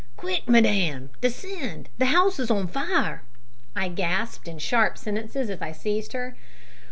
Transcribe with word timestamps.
"Quick, 0.17 0.49
madam! 0.49 1.11
descend! 1.21 1.87
the 1.99 2.07
house 2.07 2.39
is 2.39 2.49
on 2.49 2.65
fire!" 2.67 3.21
I 3.75 3.87
gasped 3.87 4.47
in 4.47 4.57
sharp 4.57 4.97
sentences 4.97 5.47
as 5.51 5.61
I 5.61 5.73
seized 5.73 6.13
her. 6.13 6.35